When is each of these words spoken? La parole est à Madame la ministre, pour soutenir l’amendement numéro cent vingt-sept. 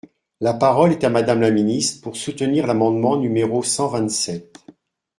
La 0.39 0.55
parole 0.55 0.93
est 0.93 1.03
à 1.03 1.11
Madame 1.11 1.41
la 1.41 1.51
ministre, 1.51 2.01
pour 2.01 2.15
soutenir 2.15 2.65
l’amendement 2.65 3.17
numéro 3.17 3.61
cent 3.61 3.87
vingt-sept. 3.87 4.57